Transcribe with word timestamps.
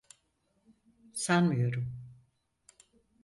Sanmıyorum. 1.13 1.97